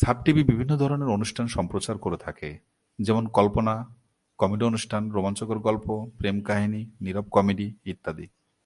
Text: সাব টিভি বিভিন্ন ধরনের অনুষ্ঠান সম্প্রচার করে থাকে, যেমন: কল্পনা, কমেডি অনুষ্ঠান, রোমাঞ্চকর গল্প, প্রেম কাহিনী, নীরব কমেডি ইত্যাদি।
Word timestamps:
সাব 0.00 0.16
টিভি 0.24 0.42
বিভিন্ন 0.44 0.76
ধরনের 0.76 1.08
অনুষ্ঠান 1.08 1.46
সম্প্রচার 1.46 1.98
করে 1.98 2.16
থাকে, 2.16 2.58
যেমন: 2.98 3.26
কল্পনা, 3.26 3.74
কমেডি 4.38 4.64
অনুষ্ঠান, 4.64 5.10
রোমাঞ্চকর 5.10 5.58
গল্প, 5.58 5.86
প্রেম 6.18 6.36
কাহিনী, 6.42 6.90
নীরব 7.00 7.26
কমেডি 7.30 7.66
ইত্যাদি। 7.84 8.26